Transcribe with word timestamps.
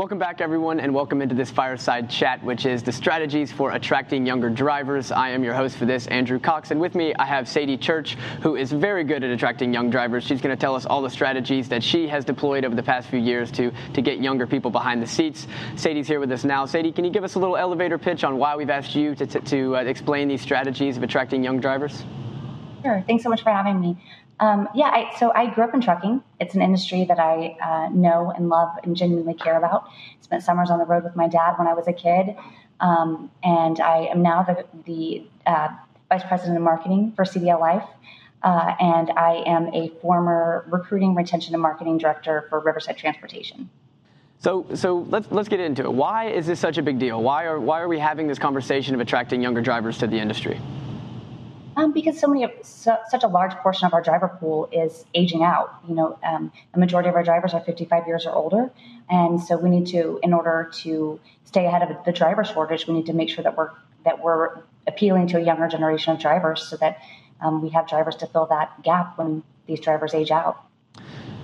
Welcome 0.00 0.16
back, 0.18 0.40
everyone, 0.40 0.80
and 0.80 0.94
welcome 0.94 1.20
into 1.20 1.34
this 1.34 1.50
fireside 1.50 2.08
chat, 2.08 2.42
which 2.42 2.64
is 2.64 2.82
the 2.82 2.90
strategies 2.90 3.52
for 3.52 3.72
attracting 3.72 4.24
younger 4.24 4.48
drivers. 4.48 5.12
I 5.12 5.28
am 5.28 5.44
your 5.44 5.52
host 5.52 5.76
for 5.76 5.84
this, 5.84 6.06
Andrew 6.06 6.38
Cox, 6.38 6.70
and 6.70 6.80
with 6.80 6.94
me 6.94 7.12
I 7.18 7.26
have 7.26 7.46
Sadie 7.46 7.76
Church, 7.76 8.14
who 8.40 8.56
is 8.56 8.72
very 8.72 9.04
good 9.04 9.22
at 9.22 9.30
attracting 9.30 9.74
young 9.74 9.90
drivers. 9.90 10.24
She's 10.24 10.40
going 10.40 10.56
to 10.56 10.58
tell 10.58 10.74
us 10.74 10.86
all 10.86 11.02
the 11.02 11.10
strategies 11.10 11.68
that 11.68 11.82
she 11.82 12.08
has 12.08 12.24
deployed 12.24 12.64
over 12.64 12.74
the 12.74 12.82
past 12.82 13.10
few 13.10 13.18
years 13.18 13.52
to, 13.52 13.72
to 13.92 14.00
get 14.00 14.22
younger 14.22 14.46
people 14.46 14.70
behind 14.70 15.02
the 15.02 15.06
seats. 15.06 15.46
Sadie's 15.76 16.08
here 16.08 16.18
with 16.18 16.32
us 16.32 16.44
now. 16.44 16.64
Sadie, 16.64 16.92
can 16.92 17.04
you 17.04 17.10
give 17.10 17.22
us 17.22 17.34
a 17.34 17.38
little 17.38 17.58
elevator 17.58 17.98
pitch 17.98 18.24
on 18.24 18.38
why 18.38 18.56
we've 18.56 18.70
asked 18.70 18.94
you 18.94 19.14
to, 19.16 19.26
to, 19.26 19.40
to 19.40 19.76
uh, 19.76 19.80
explain 19.80 20.28
these 20.28 20.40
strategies 20.40 20.96
of 20.96 21.02
attracting 21.02 21.44
young 21.44 21.60
drivers? 21.60 22.04
Sure. 22.82 23.04
Thanks 23.06 23.22
so 23.22 23.28
much 23.28 23.42
for 23.42 23.50
having 23.50 23.80
me. 23.80 23.96
Um, 24.40 24.68
yeah, 24.74 24.86
I, 24.86 25.14
so 25.18 25.32
I 25.34 25.52
grew 25.52 25.64
up 25.64 25.74
in 25.74 25.82
trucking. 25.82 26.22
It's 26.40 26.54
an 26.54 26.62
industry 26.62 27.04
that 27.04 27.18
I 27.18 27.56
uh, 27.62 27.88
know 27.90 28.32
and 28.34 28.48
love 28.48 28.70
and 28.82 28.96
genuinely 28.96 29.34
care 29.34 29.58
about. 29.58 29.90
Spent 30.22 30.42
summers 30.42 30.70
on 30.70 30.78
the 30.78 30.86
road 30.86 31.04
with 31.04 31.14
my 31.14 31.28
dad 31.28 31.56
when 31.58 31.68
I 31.68 31.74
was 31.74 31.86
a 31.88 31.92
kid, 31.92 32.34
um, 32.80 33.30
and 33.42 33.80
I 33.80 34.06
am 34.06 34.22
now 34.22 34.42
the, 34.42 34.64
the 34.86 35.26
uh, 35.46 35.68
vice 36.08 36.22
president 36.26 36.56
of 36.56 36.62
marketing 36.62 37.12
for 37.14 37.24
CDL 37.24 37.60
Life. 37.60 37.84
Uh, 38.42 38.74
and 38.80 39.10
I 39.10 39.42
am 39.46 39.66
a 39.74 39.90
former 40.00 40.64
recruiting, 40.68 41.14
retention, 41.14 41.52
and 41.54 41.60
marketing 41.60 41.98
director 41.98 42.46
for 42.48 42.60
Riverside 42.60 42.96
Transportation. 42.96 43.68
So, 44.38 44.66
so 44.72 45.06
let's 45.10 45.30
let's 45.30 45.50
get 45.50 45.60
into 45.60 45.82
it. 45.82 45.92
Why 45.92 46.30
is 46.30 46.46
this 46.46 46.58
such 46.58 46.78
a 46.78 46.82
big 46.82 46.98
deal? 46.98 47.22
Why 47.22 47.44
are 47.44 47.60
why 47.60 47.80
are 47.80 47.88
we 47.88 47.98
having 47.98 48.26
this 48.26 48.38
conversation 48.38 48.94
of 48.94 49.00
attracting 49.02 49.42
younger 49.42 49.60
drivers 49.60 49.98
to 49.98 50.06
the 50.06 50.18
industry? 50.18 50.58
Um, 51.76 51.92
because 51.92 52.18
so 52.18 52.26
many, 52.26 52.46
so, 52.62 52.96
such 53.08 53.22
a 53.22 53.28
large 53.28 53.52
portion 53.56 53.86
of 53.86 53.94
our 53.94 54.02
driver 54.02 54.28
pool 54.28 54.68
is 54.72 55.04
aging 55.14 55.42
out. 55.42 55.74
You 55.88 55.94
know, 55.94 56.18
um, 56.22 56.52
the 56.72 56.80
majority 56.80 57.08
of 57.08 57.14
our 57.14 57.22
drivers 57.22 57.54
are 57.54 57.60
55 57.60 58.06
years 58.06 58.26
or 58.26 58.32
older, 58.32 58.70
and 59.08 59.40
so 59.40 59.56
we 59.56 59.70
need 59.70 59.86
to, 59.88 60.18
in 60.22 60.32
order 60.32 60.70
to 60.82 61.20
stay 61.44 61.66
ahead 61.66 61.82
of 61.82 62.04
the 62.04 62.12
driver 62.12 62.44
shortage, 62.44 62.86
we 62.86 62.94
need 62.94 63.06
to 63.06 63.12
make 63.12 63.28
sure 63.28 63.44
that 63.44 63.56
we're 63.56 63.70
that 64.04 64.22
we're 64.22 64.62
appealing 64.86 65.26
to 65.28 65.36
a 65.36 65.40
younger 65.40 65.68
generation 65.68 66.12
of 66.12 66.20
drivers, 66.20 66.62
so 66.62 66.76
that 66.78 66.98
um, 67.40 67.62
we 67.62 67.68
have 67.68 67.88
drivers 67.88 68.16
to 68.16 68.26
fill 68.26 68.46
that 68.46 68.82
gap 68.82 69.16
when 69.16 69.42
these 69.66 69.80
drivers 69.80 70.14
age 70.14 70.30
out. 70.30 70.64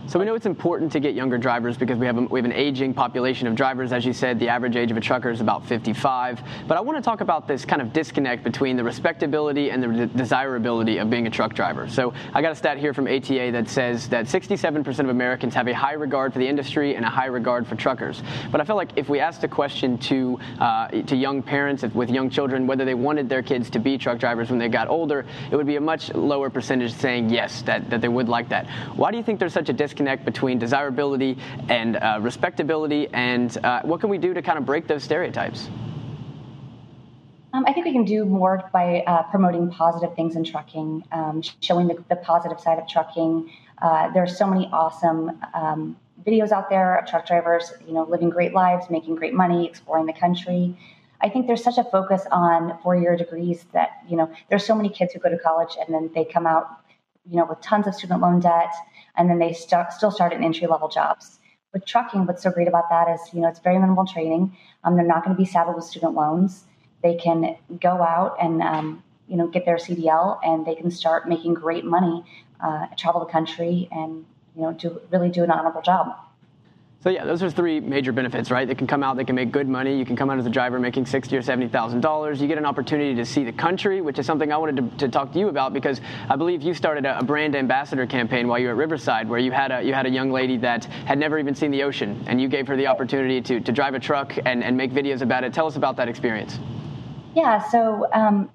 So 0.08 0.20
we 0.20 0.24
know 0.24 0.36
it's 0.36 0.46
important 0.46 0.92
to 0.92 1.00
get 1.00 1.16
younger 1.16 1.36
drivers 1.36 1.76
because 1.76 1.98
we 1.98 2.06
have, 2.06 2.16
a, 2.16 2.22
we 2.22 2.38
have 2.38 2.44
an 2.44 2.52
aging 2.52 2.94
population 2.94 3.48
of 3.48 3.56
drivers. 3.56 3.92
As 3.92 4.06
you 4.06 4.12
said, 4.12 4.38
the 4.38 4.48
average 4.48 4.76
age 4.76 4.92
of 4.92 4.96
a 4.96 5.00
trucker 5.00 5.30
is 5.30 5.40
about 5.40 5.66
55. 5.66 6.40
But 6.68 6.78
I 6.78 6.80
want 6.80 6.96
to 6.96 7.02
talk 7.02 7.22
about 7.22 7.48
this 7.48 7.64
kind 7.64 7.82
of 7.82 7.92
disconnect 7.92 8.44
between 8.44 8.76
the 8.76 8.84
respectability 8.84 9.72
and 9.72 9.82
the 9.82 9.88
de- 9.88 10.06
desirability 10.06 10.98
of 10.98 11.10
being 11.10 11.26
a 11.26 11.30
truck 11.30 11.54
driver. 11.54 11.88
So 11.88 12.14
I 12.32 12.40
got 12.40 12.52
a 12.52 12.54
stat 12.54 12.78
here 12.78 12.94
from 12.94 13.08
ATA 13.08 13.50
that 13.50 13.68
says 13.68 14.08
that 14.10 14.26
67% 14.26 14.86
of 15.00 15.08
Americans 15.08 15.54
have 15.54 15.66
a 15.66 15.74
high 15.74 15.94
regard 15.94 16.32
for 16.32 16.38
the 16.38 16.46
industry 16.46 16.94
and 16.94 17.04
a 17.04 17.10
high 17.10 17.26
regard 17.26 17.66
for 17.66 17.74
truckers. 17.74 18.22
But 18.52 18.60
I 18.60 18.64
feel 18.64 18.76
like 18.76 18.90
if 18.94 19.08
we 19.08 19.18
asked 19.18 19.42
a 19.42 19.48
question 19.48 19.98
to 19.98 20.38
uh, 20.60 20.86
to 20.88 21.16
young 21.16 21.42
parents 21.42 21.82
with 21.82 22.10
young 22.10 22.30
children 22.30 22.68
whether 22.68 22.84
they 22.84 22.94
wanted 22.94 23.28
their 23.28 23.42
kids 23.42 23.70
to 23.70 23.80
be 23.80 23.98
truck 23.98 24.20
drivers 24.20 24.50
when 24.50 24.60
they 24.60 24.68
got 24.68 24.86
older, 24.86 25.26
it 25.50 25.56
would 25.56 25.66
be 25.66 25.76
a 25.76 25.80
much 25.80 26.14
lower 26.14 26.48
percentage 26.48 26.92
saying 26.92 27.28
yes 27.28 27.62
that, 27.62 27.90
that 27.90 28.00
they 28.00 28.08
would 28.08 28.28
like 28.28 28.48
that. 28.50 28.68
Why 28.94 29.10
do 29.10 29.16
you 29.16 29.24
think 29.24 29.40
there's 29.40 29.52
such 29.52 29.68
a 29.68 29.72
disconnect? 29.72 29.95
Disconnect 29.96 30.26
between 30.26 30.58
desirability 30.58 31.38
and 31.70 31.96
uh, 31.96 32.18
respectability, 32.20 33.08
and 33.14 33.56
uh, 33.64 33.80
what 33.82 34.00
can 34.00 34.10
we 34.10 34.18
do 34.18 34.34
to 34.34 34.42
kind 34.42 34.58
of 34.58 34.66
break 34.66 34.86
those 34.86 35.02
stereotypes? 35.02 35.70
Um, 37.54 37.64
I 37.66 37.72
think 37.72 37.86
we 37.86 37.92
can 37.92 38.04
do 38.04 38.26
more 38.26 38.62
by 38.74 39.02
uh, 39.06 39.22
promoting 39.30 39.70
positive 39.70 40.14
things 40.14 40.36
in 40.36 40.44
trucking, 40.44 41.02
um, 41.12 41.42
showing 41.60 41.88
the, 41.88 42.04
the, 42.10 42.16
positive 42.16 42.60
side 42.60 42.78
of 42.78 42.86
trucking. 42.86 43.50
Uh, 43.80 44.10
there 44.12 44.22
are 44.22 44.28
so 44.28 44.46
many 44.46 44.68
awesome 44.70 45.40
um, 45.54 45.96
videos 46.26 46.50
out 46.52 46.68
there 46.68 46.98
of 46.98 47.06
truck 47.06 47.26
drivers, 47.26 47.72
you 47.86 47.94
know, 47.94 48.04
living 48.04 48.28
great 48.28 48.52
lives, 48.52 48.90
making 48.90 49.14
great 49.14 49.32
money, 49.32 49.66
exploring 49.66 50.04
the 50.04 50.12
country. 50.12 50.76
I 51.22 51.30
think 51.30 51.46
there's 51.46 51.64
such 51.64 51.78
a 51.78 51.84
focus 51.84 52.26
on 52.30 52.78
four-year 52.82 53.16
degrees 53.16 53.64
that 53.72 54.02
you 54.06 54.18
know 54.18 54.30
there's 54.50 54.66
so 54.66 54.74
many 54.74 54.90
kids 54.90 55.14
who 55.14 55.20
go 55.20 55.30
to 55.30 55.38
college 55.38 55.74
and 55.80 55.94
then 55.94 56.10
they 56.14 56.26
come 56.26 56.46
out, 56.46 56.66
you 57.30 57.36
know, 57.38 57.46
with 57.46 57.62
tons 57.62 57.86
of 57.86 57.94
student 57.94 58.20
loan 58.20 58.40
debt 58.40 58.74
and 59.16 59.28
then 59.30 59.38
they 59.38 59.52
still 59.52 60.10
start 60.10 60.32
at 60.32 60.40
entry 60.40 60.66
level 60.66 60.88
jobs. 60.88 61.38
With 61.72 61.84
trucking, 61.84 62.26
what's 62.26 62.42
so 62.42 62.50
great 62.50 62.68
about 62.68 62.88
that 62.90 63.08
is, 63.08 63.20
you 63.32 63.40
know, 63.40 63.48
it's 63.48 63.60
very 63.60 63.78
minimal 63.78 64.06
training. 64.06 64.56
Um, 64.84 64.96
they're 64.96 65.06
not 65.06 65.24
going 65.24 65.36
to 65.36 65.40
be 65.40 65.46
saddled 65.46 65.76
with 65.76 65.84
student 65.84 66.14
loans. 66.14 66.64
They 67.02 67.16
can 67.16 67.56
go 67.80 68.02
out 68.02 68.36
and, 68.40 68.62
um, 68.62 69.02
you 69.28 69.36
know, 69.36 69.46
get 69.48 69.64
their 69.64 69.76
CDL 69.76 70.38
and 70.42 70.66
they 70.66 70.74
can 70.74 70.90
start 70.90 71.28
making 71.28 71.54
great 71.54 71.84
money, 71.84 72.24
uh, 72.60 72.86
travel 72.96 73.20
the 73.20 73.30
country 73.30 73.88
and, 73.92 74.24
you 74.54 74.62
know, 74.62 74.72
do 74.72 75.00
really 75.10 75.28
do 75.28 75.44
an 75.44 75.50
honorable 75.50 75.82
job. 75.82 76.16
So 77.02 77.10
yeah, 77.10 77.24
those 77.24 77.42
are 77.42 77.50
three 77.50 77.78
major 77.78 78.10
benefits, 78.10 78.50
right? 78.50 78.66
They 78.66 78.74
can 78.74 78.86
come 78.86 79.02
out, 79.02 79.16
they 79.16 79.24
can 79.24 79.36
make 79.36 79.52
good 79.52 79.68
money. 79.68 79.96
You 79.96 80.04
can 80.04 80.16
come 80.16 80.28
out 80.28 80.38
as 80.38 80.46
a 80.46 80.50
driver 80.50 80.80
making 80.80 81.06
sixty 81.06 81.36
or 81.36 81.42
seventy 81.42 81.68
thousand 81.68 82.00
dollars. 82.00 82.40
You 82.40 82.48
get 82.48 82.58
an 82.58 82.66
opportunity 82.66 83.14
to 83.14 83.24
see 83.24 83.44
the 83.44 83.52
country, 83.52 84.00
which 84.00 84.18
is 84.18 84.26
something 84.26 84.50
I 84.50 84.56
wanted 84.56 84.98
to, 84.98 85.06
to 85.06 85.08
talk 85.08 85.32
to 85.34 85.38
you 85.38 85.48
about 85.48 85.72
because 85.72 86.00
I 86.28 86.36
believe 86.36 86.62
you 86.62 86.74
started 86.74 87.04
a, 87.04 87.18
a, 87.18 87.22
brand 87.22 87.54
ambassador 87.54 88.06
campaign 88.06 88.48
while 88.48 88.58
you 88.58 88.66
were 88.66 88.72
at 88.72 88.78
Riverside, 88.78 89.28
where 89.28 89.38
you 89.38 89.52
had 89.52 89.70
a 89.70 89.82
you 89.82 89.94
had 89.94 90.06
a 90.06 90.10
young 90.10 90.32
lady 90.32 90.56
that 90.58 90.86
had 90.86 91.18
never 91.18 91.38
even 91.38 91.54
seen 91.54 91.70
the 91.70 91.82
ocean, 91.84 92.24
and 92.26 92.40
you 92.40 92.48
gave 92.48 92.66
her 92.66 92.76
the 92.76 92.86
opportunity 92.88 93.40
to 93.42 93.60
to 93.60 93.72
drive 93.72 93.94
a 93.94 94.00
truck 94.00 94.36
and, 94.44 94.64
and 94.64 94.76
make 94.76 94.90
videos 94.90 95.20
about 95.20 95.44
it. 95.44 95.52
Tell 95.52 95.66
us 95.66 95.76
about 95.76 95.96
that 95.96 96.08
experience. 96.08 96.58
Yeah, 97.36 97.62
so 97.68 98.08
um, 98.14 98.50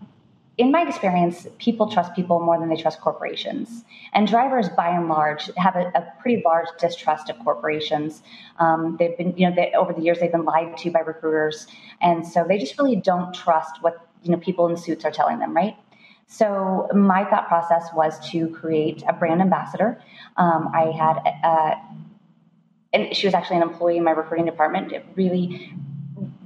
in 0.61 0.72
my 0.72 0.83
experience, 0.88 1.47
people 1.57 1.89
trust 1.89 2.13
people 2.13 2.39
more 2.39 2.59
than 2.59 2.69
they 2.69 2.75
trust 2.75 3.01
corporations. 3.01 3.83
And 4.13 4.27
drivers, 4.27 4.69
by 4.69 4.89
and 4.89 5.09
large, 5.09 5.49
have 5.57 5.75
a, 5.75 5.91
a 5.95 6.13
pretty 6.22 6.44
large 6.45 6.67
distrust 6.79 7.31
of 7.31 7.39
corporations. 7.39 8.22
Um, 8.59 8.95
they've 8.99 9.17
been, 9.17 9.35
you 9.35 9.49
know, 9.49 9.55
they, 9.55 9.72
over 9.73 9.91
the 9.91 10.03
years, 10.03 10.19
they've 10.19 10.31
been 10.31 10.45
lied 10.45 10.77
to 10.77 10.91
by 10.91 10.99
recruiters, 10.99 11.66
and 11.99 12.27
so 12.27 12.45
they 12.47 12.59
just 12.59 12.77
really 12.77 12.95
don't 12.95 13.33
trust 13.33 13.81
what 13.81 14.07
you 14.22 14.29
know 14.29 14.38
people 14.38 14.67
in 14.67 14.77
suits 14.77 15.03
are 15.03 15.09
telling 15.09 15.39
them, 15.39 15.55
right? 15.55 15.75
So 16.27 16.88
my 16.93 17.25
thought 17.25 17.47
process 17.47 17.89
was 17.95 18.13
to 18.29 18.47
create 18.49 19.03
a 19.07 19.13
brand 19.13 19.41
ambassador. 19.41 19.99
Um, 20.38 20.69
I 20.75 20.91
had, 20.91 21.17
uh, 21.43 21.75
and 22.93 23.16
she 23.16 23.25
was 23.25 23.33
actually 23.33 23.57
an 23.57 23.63
employee 23.63 23.97
in 23.97 24.03
my 24.03 24.11
recruiting 24.11 24.45
department. 24.45 24.91
It 24.91 25.03
really 25.16 25.73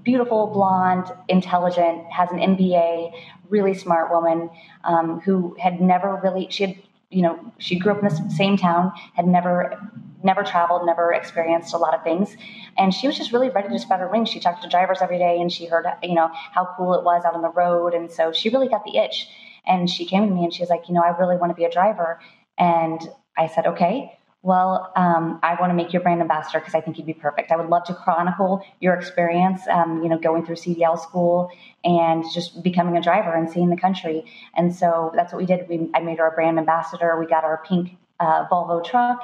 beautiful, 0.06 0.48
blonde, 0.48 1.12
intelligent, 1.28 2.06
has 2.12 2.32
an 2.32 2.38
MBA, 2.38 3.12
really 3.50 3.74
smart 3.74 4.12
woman 4.12 4.50
um, 4.84 5.20
who 5.20 5.58
had 5.60 5.82
never 5.82 6.20
really, 6.24 6.48
she 6.50 6.66
had, 6.66 6.76
you 7.10 7.24
know, 7.24 7.54
she 7.58 7.78
grew 7.78 7.92
up 7.92 8.00
in 8.00 8.06
the 8.06 8.30
same 8.30 8.56
town, 8.56 8.94
had 9.16 9.28
never, 9.28 9.78
never 10.24 10.44
traveled, 10.44 10.86
never 10.86 11.12
experienced 11.12 11.74
a 11.74 11.78
lot 11.78 11.94
of 11.96 12.04
things. 12.04 12.38
And 12.78 12.94
she 12.94 13.08
was 13.08 13.18
just 13.18 13.34
really 13.34 13.50
ready 13.50 13.70
to 13.70 13.80
spread 13.80 14.00
her 14.00 14.08
wings. 14.08 14.30
She 14.30 14.40
talked 14.40 14.64
to 14.64 14.70
drivers 14.70 15.00
every 15.02 15.18
day 15.18 15.42
and 15.42 15.52
she 15.52 15.66
heard, 15.66 15.86
you 16.04 16.16
know, 16.16 16.30
how 16.32 16.70
cool 16.78 16.94
it 16.94 17.04
was 17.04 17.26
out 17.26 17.34
on 17.34 17.42
the 17.42 17.50
road. 17.50 17.94
And 17.94 18.12
so 18.12 18.32
she 18.32 18.50
really 18.50 18.70
got 18.70 18.86
the 18.86 18.98
itch. 18.98 19.28
And 19.68 19.90
she 19.90 20.06
came 20.06 20.28
to 20.28 20.34
me 20.34 20.44
and 20.44 20.54
she 20.54 20.62
was 20.62 20.70
like, 20.70 20.88
you 20.88 20.94
know, 20.94 21.02
I 21.02 21.18
really 21.18 21.38
want 21.38 21.50
to 21.50 21.56
be 21.56 21.66
a 21.66 21.72
driver. 21.72 22.20
And 22.58 23.02
I 23.36 23.48
said, 23.48 23.66
okay 23.66 24.18
well, 24.46 24.94
um, 24.96 25.40
I 25.42 25.56
want 25.60 25.72
to 25.72 25.74
make 25.74 25.92
you 25.92 26.00
a 26.00 26.04
brand 26.04 26.22
ambassador 26.22 26.60
because 26.60 26.76
I 26.76 26.82
think 26.82 27.00
you'd 27.00 27.08
be 27.08 27.16
perfect. 27.16 27.52
I 27.52 27.56
would 27.56 27.68
love 27.68 27.84
to 27.86 27.96
chronicle 27.96 28.64
your 28.80 28.94
experience, 28.94 29.62
um, 29.68 30.04
you 30.04 30.10
know, 30.10 30.20
going 30.20 30.46
through 30.46 30.58
CDL 30.58 31.02
school 31.02 31.50
and 31.84 32.24
just 32.32 32.62
becoming 32.62 32.96
a 32.96 33.02
driver 33.02 33.34
and 33.34 33.50
seeing 33.50 33.72
the 33.72 33.76
country. 33.76 34.24
And 34.56 34.74
so 34.74 35.12
that's 35.16 35.34
what 35.34 35.40
we 35.40 35.48
did. 35.48 35.68
We, 35.68 35.90
I 35.96 36.02
made 36.02 36.20
her 36.20 36.28
a 36.28 36.32
brand 36.32 36.60
ambassador. 36.60 37.20
We 37.20 37.26
got 37.26 37.44
our 37.44 37.64
pink 37.68 37.98
uh, 38.20 38.48
Volvo 38.48 38.86
truck, 38.86 39.20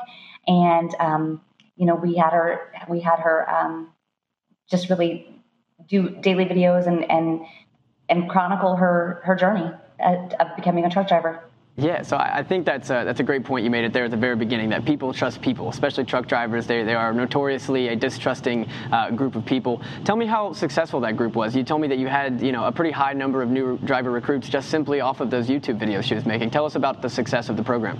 and 0.47 0.89
um, 0.99 1.41
you 1.77 1.85
know, 1.85 1.93
we 1.93 2.15
had 2.15 2.33
her. 2.33 2.73
We 2.89 2.99
had 2.99 3.19
her 3.19 3.47
um, 3.47 3.89
just 4.71 4.89
really 4.89 5.39
do 5.87 6.09
daily 6.09 6.45
videos 6.45 6.87
and 6.87 7.09
and 7.11 7.41
and 8.09 8.27
chronicle 8.27 8.75
her 8.75 9.21
her 9.23 9.35
journey 9.35 9.69
of 9.99 10.55
becoming 10.55 10.83
a 10.83 10.89
truck 10.89 11.07
driver. 11.07 11.43
Yeah, 11.81 12.03
so 12.03 12.15
I 12.15 12.43
think 12.43 12.67
that's 12.67 12.91
a, 12.91 13.01
that's 13.03 13.21
a 13.21 13.23
great 13.23 13.43
point 13.43 13.63
you 13.63 13.71
made 13.71 13.83
it 13.83 13.91
there 13.91 14.05
at 14.05 14.11
the 14.11 14.17
very 14.17 14.35
beginning 14.35 14.69
that 14.69 14.85
people 14.85 15.11
trust 15.13 15.41
people, 15.41 15.67
especially 15.67 16.03
truck 16.03 16.27
drivers. 16.27 16.67
They, 16.67 16.83
they 16.83 16.93
are 16.93 17.11
notoriously 17.11 17.87
a 17.87 17.95
distrusting 17.95 18.69
uh, 18.91 19.09
group 19.09 19.35
of 19.35 19.47
people. 19.47 19.81
Tell 20.03 20.15
me 20.15 20.27
how 20.27 20.53
successful 20.53 20.99
that 20.99 21.17
group 21.17 21.35
was. 21.35 21.55
You 21.55 21.63
told 21.63 21.81
me 21.81 21.87
that 21.87 21.97
you 21.97 22.05
had 22.05 22.39
you 22.39 22.51
know 22.51 22.65
a 22.65 22.71
pretty 22.71 22.91
high 22.91 23.13
number 23.13 23.41
of 23.41 23.49
new 23.49 23.79
driver 23.79 24.11
recruits 24.11 24.47
just 24.47 24.69
simply 24.69 25.01
off 25.01 25.21
of 25.21 25.31
those 25.31 25.47
YouTube 25.47 25.79
videos 25.79 26.03
she 26.03 26.13
was 26.13 26.23
making. 26.23 26.51
Tell 26.51 26.65
us 26.65 26.75
about 26.75 27.01
the 27.01 27.09
success 27.09 27.49
of 27.49 27.57
the 27.57 27.63
program. 27.63 27.99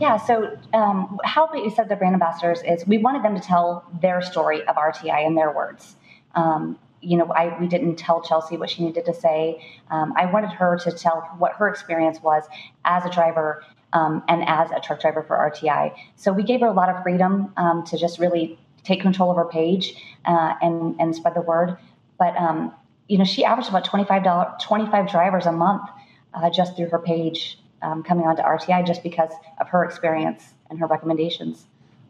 Yeah, 0.00 0.16
so 0.16 0.58
um, 0.74 1.18
how 1.24 1.48
we 1.52 1.70
said 1.70 1.88
the 1.88 1.94
brand 1.94 2.14
ambassadors 2.14 2.60
is 2.66 2.84
we 2.88 2.98
wanted 2.98 3.22
them 3.22 3.36
to 3.36 3.40
tell 3.40 3.84
their 4.02 4.20
story 4.20 4.66
of 4.66 4.74
RTI 4.74 5.24
in 5.24 5.36
their 5.36 5.52
words. 5.52 5.94
Um, 6.34 6.76
you 7.06 7.16
know, 7.16 7.26
I 7.32 7.56
we 7.60 7.68
didn't 7.68 7.96
tell 7.96 8.20
Chelsea 8.20 8.56
what 8.56 8.68
she 8.68 8.84
needed 8.84 9.04
to 9.04 9.14
say. 9.14 9.64
Um, 9.90 10.12
I 10.16 10.26
wanted 10.26 10.50
her 10.50 10.76
to 10.78 10.90
tell 10.90 11.20
what 11.38 11.52
her 11.52 11.68
experience 11.68 12.20
was 12.20 12.44
as 12.84 13.04
a 13.04 13.10
driver 13.10 13.64
um, 13.92 14.24
and 14.28 14.42
as 14.46 14.70
a 14.72 14.80
truck 14.80 15.00
driver 15.00 15.22
for 15.22 15.36
RTI. 15.36 15.94
So 16.16 16.32
we 16.32 16.42
gave 16.42 16.60
her 16.60 16.66
a 16.66 16.72
lot 16.72 16.88
of 16.88 17.02
freedom 17.02 17.52
um, 17.56 17.84
to 17.84 17.96
just 17.96 18.18
really 18.18 18.58
take 18.82 19.00
control 19.00 19.30
of 19.30 19.36
her 19.36 19.44
page 19.44 19.94
uh, 20.24 20.54
and 20.60 20.96
and 21.00 21.14
spread 21.14 21.34
the 21.34 21.42
word. 21.42 21.78
But 22.18 22.36
um, 22.36 22.74
you 23.08 23.18
know, 23.18 23.24
she 23.24 23.44
averaged 23.44 23.68
about 23.68 23.84
25 23.84 24.58
25 24.60 25.08
drivers 25.08 25.46
a 25.46 25.52
month 25.52 25.88
uh, 26.34 26.50
just 26.50 26.76
through 26.76 26.88
her 26.88 26.98
page 26.98 27.58
um, 27.82 28.02
coming 28.02 28.26
onto 28.26 28.42
RTI, 28.42 28.84
just 28.84 29.02
because 29.04 29.30
of 29.60 29.68
her 29.68 29.84
experience 29.84 30.54
and 30.70 30.78
her 30.80 30.86
recommendations. 30.86 31.66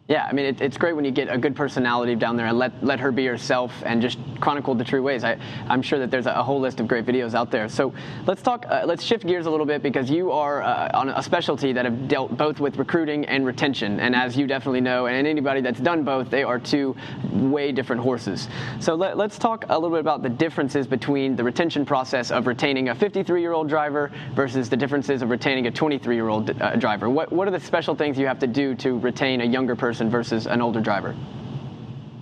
Yeah, 0.09 0.25
I 0.25 0.33
mean, 0.33 0.47
it, 0.47 0.61
it's 0.61 0.77
great 0.77 0.95
when 0.95 1.05
you 1.05 1.11
get 1.11 1.29
a 1.29 1.37
good 1.37 1.57
personality 1.57 2.15
down 2.15 2.37
there 2.37 2.47
and 2.47 2.57
let, 2.57 2.85
let 2.85 3.01
her 3.01 3.11
be 3.11 3.27
herself 3.27 3.73
and 3.85 4.01
just 4.01 4.19
chronicle 4.39 4.77
the 4.77 4.85
true 4.85 5.03
ways. 5.03 5.25
I, 5.25 5.37
I'm 5.69 5.83
sure 5.83 5.99
that 5.99 6.13
there's 6.13 6.27
a, 6.27 6.45
whole 6.45 6.61
list 6.61 6.79
of 6.79 6.87
great 6.87 7.05
videos 7.05 7.35
out 7.35 7.51
there. 7.51 7.69
So 7.69 7.93
let's 8.25 8.41
talk, 8.41 8.67
uh, 8.69 8.83
let's 8.87 9.03
shift 9.03 9.27
gears 9.27 9.47
a 9.47 9.51
little 9.51 9.67
bit 9.67 9.83
because 9.83 10.09
you 10.09 10.31
are 10.31 10.63
uh, 10.63 10.91
on 10.95 11.09
a 11.09 11.21
specialty 11.21 11.73
that 11.73 11.85
have 11.85 12.07
dealt 12.07 12.37
both 12.37 12.61
with 12.61 12.77
recruiting 12.77 13.25
and 13.25 13.45
retention. 13.45 13.99
And 13.99 14.15
as 14.15 14.37
you 14.37 14.47
definitely 14.47 14.81
know, 14.81 15.07
and 15.07 15.27
anybody 15.27 15.61
that's 15.61 15.81
done 15.81 16.05
both, 16.05 16.31
they 16.31 16.45
are 16.45 16.61
two 16.61 16.95
way 17.33 17.73
different 17.73 18.01
horses. 18.01 18.47
So 18.79 18.95
let, 18.95 19.17
let's 19.17 19.39
talk 19.39 19.65
a 19.71 19.75
little 19.75 19.91
bit 19.91 19.99
about 20.01 20.23
the 20.23 20.29
differences 20.29 20.87
between 20.87 21.35
the 21.35 21.43
retention 21.43 21.85
process 21.85 22.31
of 22.31 22.47
retaining 22.47 22.91
a 22.91 22.95
53 22.95 23.41
year 23.41 23.55
old 23.55 23.69
driver 23.69 24.13
versus 24.37 24.69
the 24.69 24.77
differences 24.77 25.21
of 25.23 25.31
retaining 25.31 25.67
a 25.67 25.71
23 25.73 26.15
year 26.15 26.29
old 26.29 26.63
uh, 26.63 26.77
driver. 26.77 27.11
What, 27.11 27.33
what 27.33 27.49
are 27.49 27.51
the 27.51 27.59
special 27.59 27.97
things 27.97 28.17
you 28.17 28.29
have 28.29 28.39
to 28.39 28.47
do 28.47 28.77
to 28.77 29.01
retain 29.01 29.41
a 29.41 29.45
younger 29.45 29.75
person? 29.75 29.96
Person 29.97 30.11
versus 30.11 30.47
an 30.47 30.61
older 30.61 30.81
driver? 30.81 31.17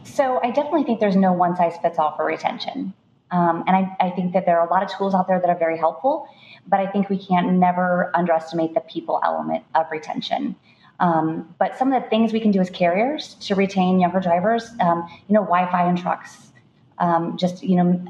So 0.05 0.39
I 0.43 0.51
definitely 0.51 0.85
think 0.85 1.01
there's 1.01 1.17
no 1.17 1.33
one 1.33 1.57
size 1.57 1.75
fits 1.83 1.99
all 1.99 2.15
for 2.17 2.25
retention. 2.25 2.95
Um, 3.33 3.65
and 3.67 3.75
I, 3.75 3.97
I, 3.99 4.11
think 4.11 4.33
that 4.35 4.47
there 4.47 4.61
are 4.61 4.69
a 4.69 4.71
lot 4.71 4.85
of 4.85 4.97
tools 4.97 5.13
out 5.13 5.27
there 5.27 5.41
that 5.41 5.51
are 5.51 5.59
very 5.59 5.77
helpful, 5.77 6.29
but 6.69 6.79
I 6.79 6.87
think 6.87 7.09
we 7.09 7.19
can't 7.19 7.55
never 7.55 8.13
underestimate 8.15 8.75
the 8.75 8.81
people 8.81 9.19
element 9.25 9.65
of 9.75 9.87
retention. 9.91 10.55
Um, 11.01 11.53
but 11.59 11.77
some 11.77 11.93
of 11.93 12.01
the 12.01 12.09
things 12.09 12.33
we 12.33 12.39
can 12.39 12.53
do 12.53 12.61
as 12.61 12.71
carriers 12.71 13.35
to 13.41 13.57
retain 13.57 13.99
younger 13.99 14.21
drivers, 14.21 14.71
um, 14.79 15.09
you 15.27 15.35
know, 15.35 15.41
Wi-Fi 15.41 15.89
in 15.89 15.97
trucks, 15.97 16.53
um, 16.99 17.37
just 17.37 17.65
you 17.65 17.75
know, 17.77 18.05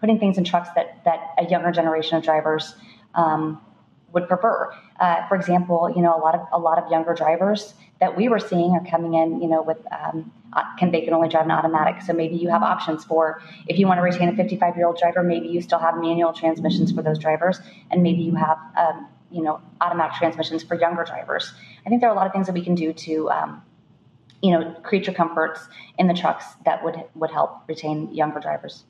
putting 0.00 0.18
things 0.18 0.36
in 0.36 0.44
trucks 0.44 0.68
that 0.74 1.02
that 1.04 1.32
a 1.38 1.48
younger 1.48 1.70
generation 1.70 2.18
of 2.18 2.24
drivers 2.24 2.74
um, 3.14 3.58
would 4.16 4.28
prefer. 4.28 4.72
Uh, 4.98 5.28
for 5.28 5.36
example, 5.36 5.92
you 5.94 6.00
know, 6.00 6.16
a 6.16 6.20
lot 6.26 6.34
of 6.34 6.40
a 6.50 6.58
lot 6.58 6.78
of 6.82 6.90
younger 6.90 7.12
drivers 7.12 7.74
that 8.00 8.16
we 8.16 8.28
were 8.28 8.38
seeing 8.38 8.70
are 8.72 8.84
coming 8.90 9.12
in, 9.12 9.42
you 9.42 9.48
know, 9.48 9.62
with 9.62 9.76
um, 9.92 10.32
uh, 10.54 10.62
can 10.78 10.90
they 10.90 11.02
can 11.02 11.12
only 11.12 11.28
drive 11.28 11.44
an 11.44 11.50
automatic. 11.50 12.00
So 12.00 12.14
maybe 12.14 12.36
you 12.36 12.48
have 12.48 12.62
options 12.62 13.04
for 13.04 13.42
if 13.68 13.78
you 13.78 13.86
want 13.86 13.98
to 13.98 14.02
retain 14.02 14.30
a 14.30 14.34
55 14.34 14.74
year 14.76 14.86
old 14.86 14.96
driver, 14.96 15.22
maybe 15.22 15.48
you 15.48 15.60
still 15.60 15.78
have 15.78 15.98
manual 15.98 16.32
transmissions 16.32 16.92
for 16.92 17.02
those 17.02 17.18
drivers, 17.18 17.60
and 17.90 18.02
maybe 18.02 18.22
you 18.22 18.34
have 18.34 18.58
um, 18.78 19.06
you 19.30 19.42
know 19.42 19.60
automatic 19.82 20.16
transmissions 20.16 20.64
for 20.64 20.80
younger 20.80 21.04
drivers. 21.04 21.52
I 21.84 21.90
think 21.90 22.00
there 22.00 22.08
are 22.08 22.14
a 22.14 22.16
lot 22.16 22.26
of 22.26 22.32
things 22.32 22.46
that 22.46 22.54
we 22.54 22.64
can 22.64 22.74
do 22.74 22.94
to 22.94 23.30
um, 23.30 23.62
you 24.42 24.52
know 24.52 24.74
creature 24.82 25.12
comforts 25.12 25.60
in 25.98 26.06
the 26.06 26.14
trucks 26.14 26.46
that 26.64 26.82
would 26.82 26.96
would 27.14 27.30
help 27.30 27.68
retain 27.68 28.14
younger 28.14 28.40
drivers. 28.40 28.84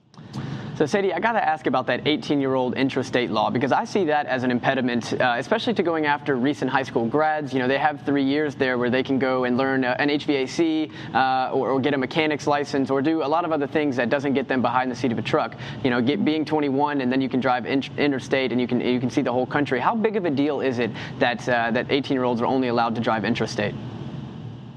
So, 0.76 0.84
Sadie, 0.84 1.14
I 1.14 1.20
got 1.20 1.32
to 1.32 1.42
ask 1.42 1.66
about 1.66 1.86
that 1.86 2.06
18 2.06 2.38
year 2.38 2.52
old 2.52 2.74
intrastate 2.74 3.30
law 3.30 3.48
because 3.48 3.72
I 3.72 3.84
see 3.84 4.04
that 4.04 4.26
as 4.26 4.42
an 4.44 4.50
impediment, 4.50 5.18
uh, 5.18 5.36
especially 5.38 5.72
to 5.72 5.82
going 5.82 6.04
after 6.04 6.36
recent 6.36 6.70
high 6.70 6.82
school 6.82 7.06
grads. 7.06 7.54
You 7.54 7.60
know, 7.60 7.66
they 7.66 7.78
have 7.78 8.02
three 8.02 8.24
years 8.24 8.54
there 8.54 8.76
where 8.76 8.90
they 8.90 9.02
can 9.02 9.18
go 9.18 9.44
and 9.44 9.56
learn 9.56 9.86
uh, 9.86 9.96
an 9.98 10.10
HVAC 10.10 10.92
uh, 11.14 11.50
or, 11.54 11.70
or, 11.70 11.80
get 11.80 11.94
a 11.94 11.96
mechanic's 11.96 12.46
license 12.46 12.90
or 12.90 13.00
do 13.00 13.22
a 13.22 13.26
lot 13.26 13.46
of 13.46 13.52
other 13.52 13.66
things 13.66 13.96
that 13.96 14.10
doesn't 14.10 14.34
get 14.34 14.48
them 14.48 14.60
behind 14.60 14.90
the 14.90 14.94
seat 14.94 15.12
of 15.12 15.18
a 15.18 15.22
truck. 15.22 15.56
You 15.82 15.88
know, 15.88 16.02
get, 16.02 16.26
being 16.26 16.44
21 16.44 17.00
and 17.00 17.10
then 17.10 17.22
you 17.22 17.30
can 17.30 17.40
drive 17.40 17.64
in, 17.64 17.82
interstate 17.96 18.52
and 18.52 18.60
you 18.60 18.68
can, 18.68 18.82
you 18.82 19.00
can 19.00 19.08
see 19.08 19.22
the 19.22 19.32
whole 19.32 19.46
country. 19.46 19.80
How 19.80 19.94
big 19.94 20.16
of 20.16 20.26
a 20.26 20.30
deal 20.30 20.60
is 20.60 20.78
it 20.78 20.90
that, 21.20 21.48
uh, 21.48 21.70
that 21.70 21.90
18 21.90 22.14
year 22.14 22.24
olds 22.24 22.42
are 22.42 22.46
only 22.46 22.68
allowed 22.68 22.96
to 22.96 23.00
drive 23.00 23.22
intrastate? 23.22 23.74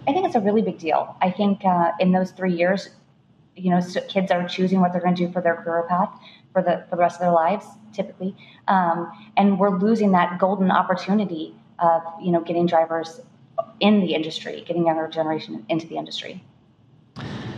I 0.07 0.13
think 0.13 0.25
it's 0.25 0.35
a 0.35 0.39
really 0.39 0.61
big 0.61 0.79
deal. 0.79 1.17
I 1.21 1.29
think 1.29 1.65
uh, 1.65 1.91
in 1.99 2.13
those 2.13 2.31
three 2.31 2.53
years, 2.53 2.89
you 3.59 3.69
know, 3.69 3.81
kids 4.07 4.31
are 4.31 4.47
choosing 4.47 4.81
what 4.81 4.91
they're 4.91 5.01
going 5.01 5.15
to 5.15 5.27
do 5.27 5.31
for 5.31 5.41
their 5.41 5.55
career 5.55 5.85
path 5.87 6.09
for 6.53 6.61
the 6.61 6.85
for 6.89 6.95
the 6.95 7.01
rest 7.01 7.15
of 7.15 7.21
their 7.21 7.31
lives, 7.31 7.65
typically, 7.93 8.35
um, 8.67 9.11
and 9.37 9.59
we're 9.59 9.77
losing 9.77 10.11
that 10.13 10.39
golden 10.39 10.71
opportunity 10.71 11.55
of 11.79 12.01
you 12.21 12.31
know 12.31 12.41
getting 12.41 12.65
drivers 12.65 13.21
in 13.79 14.01
the 14.01 14.13
industry, 14.13 14.63
getting 14.65 14.85
younger 14.85 15.07
generation 15.07 15.65
into 15.69 15.87
the 15.87 15.97
industry. 15.97 16.43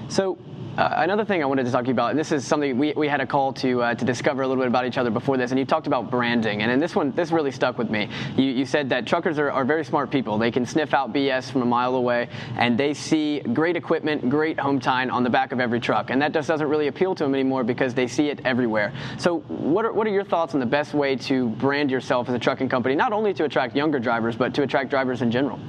So 0.09 0.37
uh, 0.77 0.93
another 0.97 1.25
thing 1.25 1.43
I 1.43 1.45
wanted 1.45 1.65
to 1.65 1.71
talk 1.71 1.83
to 1.83 1.87
you 1.87 1.93
about, 1.93 2.11
and 2.11 2.19
this 2.19 2.31
is 2.31 2.47
something 2.47 2.77
we, 2.77 2.93
we 2.93 3.07
had 3.07 3.19
a 3.19 3.27
call 3.27 3.51
to 3.53 3.81
uh, 3.81 3.93
to 3.93 4.05
discover 4.05 4.41
a 4.41 4.47
little 4.47 4.61
bit 4.61 4.69
about 4.69 4.85
each 4.85 4.97
other 4.97 5.09
before 5.09 5.35
this, 5.35 5.51
and 5.51 5.59
you 5.59 5.65
talked 5.65 5.87
about 5.87 6.09
branding, 6.09 6.61
and 6.61 6.81
this 6.81 6.95
one, 6.95 7.11
this 7.11 7.31
really 7.31 7.51
stuck 7.51 7.77
with 7.77 7.89
me. 7.89 8.09
You, 8.37 8.45
you 8.45 8.65
said 8.65 8.87
that 8.89 9.05
truckers 9.05 9.37
are, 9.37 9.51
are 9.51 9.65
very 9.65 9.83
smart 9.83 10.11
people. 10.11 10.37
They 10.37 10.51
can 10.51 10.65
sniff 10.65 10.93
out 10.93 11.11
BS 11.11 11.51
from 11.51 11.61
a 11.61 11.65
mile 11.65 11.95
away, 11.95 12.29
and 12.57 12.77
they 12.77 12.93
see 12.93 13.41
great 13.41 13.75
equipment, 13.75 14.29
great 14.29 14.57
home 14.57 14.79
time 14.79 15.11
on 15.11 15.23
the 15.23 15.29
back 15.29 15.51
of 15.51 15.59
every 15.59 15.79
truck, 15.79 16.09
and 16.09 16.21
that 16.21 16.31
just 16.31 16.47
doesn't 16.47 16.67
really 16.67 16.87
appeal 16.87 17.15
to 17.15 17.23
them 17.23 17.33
anymore 17.33 17.65
because 17.65 17.93
they 17.93 18.07
see 18.07 18.29
it 18.29 18.39
everywhere. 18.45 18.93
So, 19.17 19.39
what 19.41 19.83
are, 19.83 19.91
what 19.91 20.07
are 20.07 20.11
your 20.11 20.23
thoughts 20.23 20.53
on 20.53 20.61
the 20.61 20.65
best 20.65 20.93
way 20.93 21.17
to 21.17 21.49
brand 21.49 21.91
yourself 21.91 22.29
as 22.29 22.35
a 22.35 22.39
trucking 22.39 22.69
company, 22.69 22.95
not 22.95 23.11
only 23.11 23.33
to 23.33 23.43
attract 23.43 23.75
younger 23.75 23.99
drivers, 23.99 24.37
but 24.37 24.53
to 24.53 24.63
attract 24.63 24.89
drivers 24.89 25.21
in 25.21 25.31
general? 25.31 25.59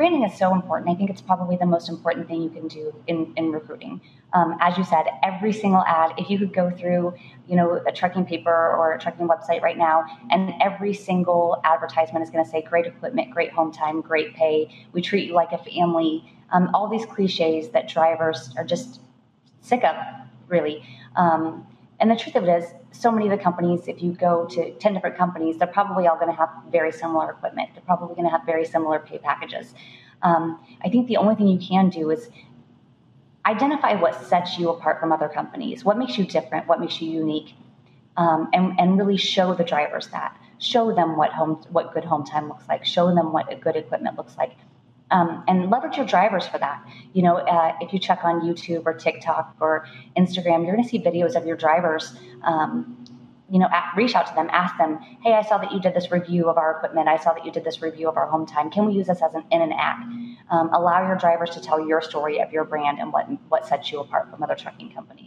Branding 0.00 0.24
is 0.24 0.38
so 0.38 0.54
important. 0.54 0.90
I 0.90 0.94
think 0.94 1.10
it's 1.10 1.20
probably 1.20 1.58
the 1.58 1.66
most 1.66 1.90
important 1.90 2.26
thing 2.26 2.40
you 2.40 2.48
can 2.48 2.68
do 2.68 2.90
in, 3.06 3.34
in 3.36 3.52
recruiting. 3.52 4.00
Um, 4.32 4.56
as 4.58 4.78
you 4.78 4.84
said, 4.84 5.04
every 5.22 5.52
single 5.52 5.82
ad, 5.82 6.14
if 6.16 6.30
you 6.30 6.38
could 6.38 6.54
go 6.54 6.70
through, 6.70 7.12
you 7.46 7.54
know, 7.54 7.82
a 7.86 7.92
trucking 7.92 8.24
paper 8.24 8.50
or 8.50 8.94
a 8.94 8.98
trucking 8.98 9.28
website 9.28 9.60
right 9.60 9.76
now, 9.76 10.02
and 10.30 10.54
every 10.58 10.94
single 10.94 11.60
advertisement 11.64 12.22
is 12.22 12.30
going 12.30 12.42
to 12.42 12.50
say 12.50 12.62
great 12.62 12.86
equipment, 12.86 13.30
great 13.30 13.52
home 13.52 13.70
time, 13.70 14.00
great 14.00 14.34
pay, 14.34 14.74
we 14.94 15.02
treat 15.02 15.26
you 15.26 15.34
like 15.34 15.52
a 15.52 15.58
family. 15.58 16.24
Um, 16.50 16.70
all 16.72 16.88
these 16.88 17.04
cliches 17.04 17.68
that 17.72 17.86
drivers 17.86 18.54
are 18.56 18.64
just 18.64 19.02
sick 19.60 19.84
of, 19.84 19.96
really. 20.48 20.82
Um, 21.14 21.66
and 22.00 22.10
the 22.10 22.16
truth 22.16 22.34
of 22.34 22.44
it 22.44 22.62
is, 22.62 22.72
so 22.92 23.12
many 23.12 23.26
of 23.26 23.30
the 23.30 23.42
companies, 23.42 23.86
if 23.86 24.02
you 24.02 24.12
go 24.12 24.46
to 24.46 24.72
10 24.72 24.94
different 24.94 25.16
companies, 25.16 25.58
they're 25.58 25.68
probably 25.68 26.06
all 26.06 26.16
going 26.16 26.30
to 26.30 26.36
have 26.36 26.48
very 26.72 26.90
similar 26.92 27.30
equipment. 27.30 27.70
They're 27.74 27.82
probably 27.84 28.14
going 28.14 28.26
to 28.26 28.30
have 28.30 28.46
very 28.46 28.64
similar 28.64 28.98
pay 28.98 29.18
packages. 29.18 29.74
Um, 30.22 30.64
I 30.82 30.88
think 30.88 31.08
the 31.08 31.18
only 31.18 31.34
thing 31.34 31.46
you 31.48 31.58
can 31.58 31.90
do 31.90 32.10
is 32.10 32.30
identify 33.44 33.94
what 33.94 34.26
sets 34.26 34.58
you 34.58 34.70
apart 34.70 34.98
from 34.98 35.12
other 35.12 35.28
companies, 35.28 35.84
what 35.84 35.98
makes 35.98 36.16
you 36.16 36.24
different, 36.24 36.66
what 36.66 36.80
makes 36.80 37.00
you 37.02 37.10
unique, 37.10 37.54
um, 38.16 38.48
and, 38.54 38.78
and 38.80 38.98
really 38.98 39.16
show 39.16 39.54
the 39.54 39.64
drivers 39.64 40.08
that. 40.08 40.36
Show 40.58 40.94
them 40.94 41.16
what 41.16 41.32
home, 41.32 41.62
what 41.70 41.92
good 41.92 42.04
home 42.04 42.24
time 42.24 42.48
looks 42.48 42.66
like. 42.68 42.84
Show 42.84 43.14
them 43.14 43.32
what 43.32 43.52
a 43.52 43.56
good 43.56 43.76
equipment 43.76 44.16
looks 44.16 44.36
like 44.36 44.52
um, 45.10 45.44
and 45.48 45.70
leverage 45.70 45.96
your 45.96 46.06
drivers 46.06 46.46
for 46.46 46.58
that. 46.58 46.84
You 47.12 47.22
know, 47.22 47.36
uh, 47.36 47.74
if 47.80 47.92
you 47.92 47.98
check 47.98 48.20
on 48.24 48.40
YouTube 48.40 48.82
or 48.86 48.94
TikTok 48.94 49.56
or 49.60 49.86
Instagram, 50.16 50.64
you're 50.64 50.74
going 50.74 50.82
to 50.82 50.88
see 50.88 50.98
videos 50.98 51.34
of 51.34 51.46
your 51.46 51.56
drivers. 51.56 52.14
Um, 52.42 53.04
you 53.50 53.58
know, 53.58 53.68
reach 53.96 54.14
out 54.14 54.26
to 54.28 54.34
them, 54.34 54.48
ask 54.52 54.76
them, 54.78 55.00
"Hey, 55.24 55.32
I 55.34 55.42
saw 55.42 55.58
that 55.58 55.72
you 55.72 55.80
did 55.80 55.92
this 55.92 56.12
review 56.12 56.48
of 56.48 56.56
our 56.56 56.76
equipment. 56.76 57.08
I 57.08 57.16
saw 57.16 57.32
that 57.32 57.44
you 57.44 57.50
did 57.50 57.64
this 57.64 57.82
review 57.82 58.08
of 58.08 58.16
our 58.16 58.26
home 58.26 58.46
time. 58.46 58.70
Can 58.70 58.86
we 58.86 58.92
use 58.92 59.08
this 59.08 59.22
as 59.22 59.34
an 59.34 59.44
in 59.50 59.60
an 59.60 59.72
app?" 59.72 59.98
Um, 60.50 60.70
allow 60.72 61.06
your 61.06 61.16
drivers 61.16 61.50
to 61.50 61.60
tell 61.60 61.84
your 61.84 62.00
story 62.00 62.40
of 62.40 62.52
your 62.52 62.64
brand 62.64 63.00
and 63.00 63.12
what 63.12 63.26
what 63.48 63.66
sets 63.66 63.90
you 63.90 64.00
apart 64.00 64.30
from 64.30 64.42
other 64.42 64.54
trucking 64.54 64.92
companies. 64.92 65.19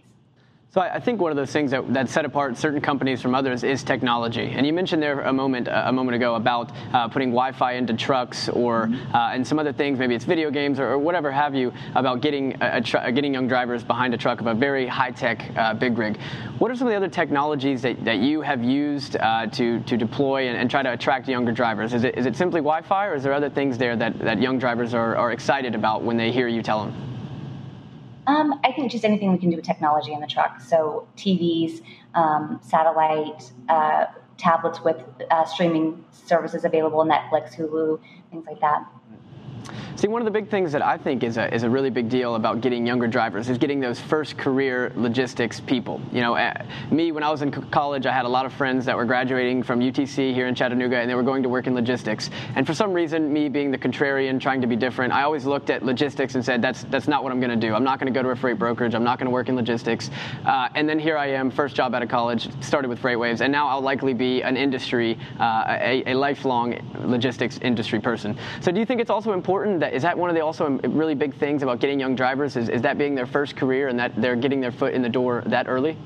So 0.73 0.81
I 0.81 0.99
think 0.99 1.21
one 1.21 1.29
of 1.29 1.35
those 1.35 1.51
things 1.51 1.69
that, 1.69 1.94
that 1.94 2.09
set 2.09 2.25
apart 2.25 2.57
certain 2.57 2.81
companies 2.81 3.21
from 3.21 3.35
others 3.35 3.63
is 3.63 3.83
technology. 3.83 4.53
And 4.56 4.65
you 4.65 4.73
mentioned 4.73 5.03
there 5.03 5.21
a 5.21 5.31
moment 5.31 5.68
a 5.71 5.92
moment 5.92 6.15
ago 6.15 6.33
about 6.33 6.71
uh, 6.92 7.07
putting 7.09 7.30
Wi-Fi 7.30 7.73
into 7.73 7.94
trucks 7.94 8.49
or 8.49 8.89
uh, 9.13 9.30
and 9.33 9.45
some 9.45 9.59
other 9.59 9.71
things. 9.71 9.99
Maybe 9.99 10.15
it's 10.15 10.25
video 10.25 10.49
games 10.49 10.80
or, 10.80 10.87
or 10.94 10.97
whatever 10.97 11.31
have 11.31 11.53
you 11.53 11.71
about 11.94 12.21
getting 12.21 12.57
tr- 12.83 13.11
getting 13.11 13.35
young 13.35 13.47
drivers 13.47 13.83
behind 13.83 14.15
a 14.15 14.18
truck 14.18 14.42
of 14.42 14.47
a 14.47 14.56
very 14.56 14.87
high-tech 14.87 15.51
uh, 15.56 15.75
big 15.75 15.95
rig. 15.95 16.19
What 16.57 16.71
are 16.71 16.75
some 16.75 16.87
of 16.87 16.92
the 16.92 16.97
other 16.97 17.07
technologies 17.07 17.83
that, 17.83 18.03
that 18.03 18.18
you 18.18 18.42
have 18.42 18.63
used 18.63 19.15
uh, 19.18 19.45
to 19.45 19.80
to 19.81 19.95
deploy 19.95 20.47
and, 20.47 20.57
and, 20.57 20.71
try 20.71 20.81
to 20.81 20.92
attract 20.92 21.27
younger 21.27 21.51
drivers? 21.51 21.94
Is 21.94 22.03
it 22.03 22.18
is 22.18 22.25
it 22.25 22.35
simply 22.35 22.61
Wi-Fi 22.61 23.06
or 23.06 23.13
is 23.13 23.21
there 23.21 23.33
other 23.33 23.51
things 23.51 23.77
there 23.77 23.95
that, 23.95 24.18
that 24.18 24.42
young 24.42 24.57
drivers 24.57 24.95
are, 24.95 25.15
are 25.18 25.33
excited 25.33 25.75
about 25.75 26.01
when 26.01 26.18
they 26.18 26.31
hear 26.31 26.47
you 26.47 26.63
tell 26.63 26.83
them? 26.83 27.12
Um, 28.25 28.59
I 28.63 28.71
think 28.71 28.92
just 28.92 29.03
anything 29.03 29.31
we 29.31 29.37
can 29.37 29.49
do 29.49 29.56
with 29.57 29.65
technology 29.65 30.13
in 30.13 30.21
the 30.21 30.27
truck. 30.27 30.61
So 30.61 31.07
TVs, 31.18 31.81
um, 32.13 32.59
satellite, 32.63 33.51
uh, 33.69 34.06
tablets 34.37 34.83
with 34.83 35.03
uh, 35.30 35.45
streaming 35.45 36.03
services 36.11 36.65
available, 36.65 37.06
Netflix, 37.06 37.56
Hulu, 37.56 37.99
things 38.31 38.45
like 38.47 38.59
that. 38.61 38.85
See, 39.95 40.07
one 40.07 40.21
of 40.21 40.26
the 40.26 40.31
big 40.31 40.50
things 40.50 40.71
that 40.71 40.81
I 40.81 40.97
think 40.97 41.23
is 41.23 41.38
a, 41.38 41.54
is 41.54 41.62
a 41.62 41.69
really 41.69 41.92
big 41.92 42.09
deal 42.09 42.33
about 42.33 42.62
getting 42.62 42.85
younger 42.85 43.06
drivers 43.06 43.47
is 43.47 43.59
getting 43.59 43.80
those 43.80 44.00
first 44.00 44.38
career 44.38 44.92
logistics 44.95 45.59
people. 45.59 46.02
You 46.12 46.21
know, 46.21 46.35
uh, 46.35 46.66
me, 46.90 47.12
when 47.12 47.21
I 47.21 47.30
was 47.30 47.44
in 47.44 47.52
college, 47.52 48.07
I 48.07 48.12
had 48.12 48.26
a 48.26 48.30
lot 48.30 48.47
of 48.47 48.54
friends 48.54 48.85
that 48.85 48.97
were 48.97 49.06
graduating 49.06 49.62
from 49.62 49.81
UTC 49.81 50.33
here 50.33 50.47
in 50.47 50.56
Chattanooga 50.56 50.97
and 50.97 51.07
they 51.07 51.14
were 51.14 51.21
going 51.21 51.44
to 51.44 51.50
work 51.50 51.68
in 51.68 51.76
logistics. 51.76 52.31
And 52.56 52.66
for 52.66 52.73
some 52.73 52.92
reason, 52.92 53.31
me 53.31 53.50
being 53.50 53.69
the 53.69 53.78
contrarian, 53.78 54.42
trying 54.42 54.62
to 54.62 54.68
be 54.68 54.76
different, 54.76 55.14
I 55.14 55.23
always 55.23 55.45
looked 55.45 55.69
at 55.69 55.85
logistics 55.85 56.33
and 56.33 56.44
said, 56.44 56.59
that's, 56.59 56.85
that's 56.85 57.07
not 57.07 57.21
what 57.21 57.31
I'm 57.31 57.40
going 57.40 57.52
to 57.52 57.68
do. 57.68 57.76
I'm 57.76 57.83
not 57.83 58.00
going 58.00 58.12
to 58.12 58.18
go 58.18 58.23
to 58.23 58.30
a 58.30 58.35
freight 58.35 58.57
brokerage. 58.57 58.95
I'm 58.95 59.04
not 59.04 59.19
going 59.19 59.28
to 59.28 59.31
work 59.31 59.47
in 59.47 59.56
logistics. 59.56 60.09
Uh, 60.44 60.69
and 60.73 60.90
then 60.90 60.97
here 60.97 61.18
I 61.19 61.28
am, 61.28 61.52
first 61.52 61.76
job 61.76 61.94
out 61.94 62.02
of 62.02 62.09
college, 62.09 62.50
started 62.64 62.88
with 62.88 63.00
FreightWaves, 63.00 63.42
and 63.42 63.52
now 63.52 63.68
I'll 63.68 63.81
likely 63.81 64.16
be 64.16 64.42
an 64.42 64.57
industry, 64.57 65.19
uh, 65.40 65.66
a, 65.68 66.04
a 66.07 66.14
lifelong 66.16 66.80
logistics 67.06 67.59
industry 67.59 68.00
person. 68.00 68.35
So 68.59 68.71
do 68.71 68.80
you 68.80 68.88
think 68.88 69.00
it's 69.00 69.12
also 69.12 69.33
important 69.33 69.82
that 69.83 69.94
is 69.94 70.02
that 70.04 70.18
one 70.18 70.30
of 70.30 70.35
the 70.35 70.42
also 70.42 70.69
really 70.87 71.13
big 71.13 71.35
things 71.35 71.61
about 71.61 71.80
getting 71.80 71.99
young 71.99 72.16
drivers? 72.16 72.56
Is, 72.56 72.69
is 72.69 72.81
that 72.83 72.97
being 72.97 73.16
their 73.16 73.25
first 73.25 73.56
career 73.56 73.90
and 73.90 73.99
that 73.99 74.13
they're 74.16 74.37
getting 74.37 74.61
their 74.61 74.71
foot 74.71 74.94
in 74.94 75.02
the 75.02 75.09
door 75.09 75.44
that 75.47 75.68
early? 75.68 75.97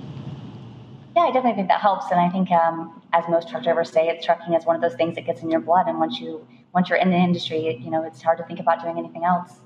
Yeah, 1.16 1.24
I 1.24 1.28
definitely 1.28 1.54
think 1.54 1.68
that 1.70 1.80
helps, 1.80 2.12
and 2.12 2.20
I 2.20 2.30
think 2.30 2.52
um, 2.52 3.02
as 3.14 3.24
most 3.28 3.50
truck 3.50 3.64
drivers 3.64 3.92
say, 3.92 4.08
it's 4.08 4.26
trucking 4.26 4.54
is 4.54 4.66
one 4.66 4.76
of 4.76 4.82
those 4.82 4.96
things 4.96 5.16
that 5.16 5.26
gets 5.26 5.42
in 5.42 5.50
your 5.50 5.60
blood, 5.60 5.88
and 5.88 6.00
once 6.00 6.20
you 6.20 6.46
once 6.74 6.90
you're 6.90 6.98
in 6.98 7.10
the 7.10 7.18
industry, 7.18 7.80
you 7.82 7.90
know, 7.90 8.04
it's 8.04 8.22
hard 8.22 8.38
to 8.40 8.44
think 8.46 8.60
about 8.60 8.82
doing 8.82 8.98
anything 8.98 9.24
else. 9.24 9.60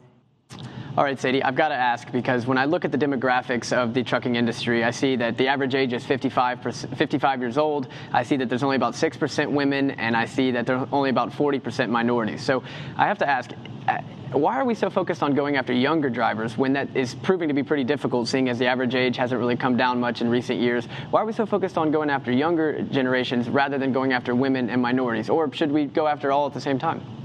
All 0.98 1.06
right, 1.06 1.18
Sadie, 1.18 1.42
I've 1.42 1.56
got 1.56 1.70
to 1.70 1.76
ask 1.76 2.12
because 2.12 2.46
when 2.46 2.58
I 2.58 2.66
look 2.66 2.84
at 2.84 2.92
the 2.92 2.98
demographics 2.98 3.72
of 3.72 3.94
the 3.94 4.04
trucking 4.04 4.36
industry, 4.36 4.84
I 4.84 4.92
see 4.92 5.16
that 5.16 5.38
the 5.38 5.48
average 5.48 5.74
age 5.74 5.94
is 5.94 6.06
55, 6.06 6.62
55 6.98 7.40
years 7.40 7.58
old. 7.58 7.88
I 8.12 8.24
see 8.24 8.36
that 8.36 8.50
there's 8.50 8.62
only 8.62 8.76
about 8.76 8.96
6% 8.96 9.52
women, 9.52 9.92
and 9.92 10.18
I 10.18 10.26
see 10.26 10.52
that 10.52 10.66
there's 10.66 10.86
only 10.92 11.10
about 11.10 11.32
40% 11.32 11.90
minorities. 11.90 12.44
So 12.44 12.62
I 12.98 13.08
have 13.08 13.18
to 13.20 13.30
ask, 13.30 13.52
uh, 13.88 14.00
why 14.34 14.58
are 14.58 14.66
we 14.66 14.76
so 14.76 14.90
focused 14.90 15.24
on 15.24 15.34
going 15.34 15.56
after 15.56 15.72
younger 15.72 16.10
drivers 16.10 16.58
when 16.58 16.74
that 16.74 16.94
is 16.94 17.16
proving 17.16 17.48
to 17.48 17.54
be 17.54 17.64
pretty 17.64 17.86
difficult, 17.86 18.28
seeing 18.28 18.50
as 18.50 18.60
the 18.60 18.68
average 18.68 18.94
age 18.94 19.16
hasn't 19.16 19.40
really 19.40 19.56
come 19.56 19.78
down 19.78 19.98
much 19.98 20.20
in 20.20 20.28
recent 20.28 20.60
years? 20.60 20.88
Why 21.10 21.22
are 21.22 21.26
we 21.26 21.32
so 21.32 21.46
focused 21.46 21.78
on 21.78 21.92
going 21.92 22.10
after 22.10 22.34
younger 22.34 22.82
generations 22.82 23.48
rather 23.48 23.78
than 23.78 23.94
going 23.94 24.12
after 24.12 24.36
women 24.36 24.70
and 24.70 24.82
minorities? 24.82 25.30
Or 25.30 25.54
should 25.54 25.72
we 25.72 25.86
go 25.86 26.06
after 26.06 26.34
all 26.34 26.48
at 26.48 26.54
the 26.54 26.62
same 26.62 26.80
time? 26.80 27.21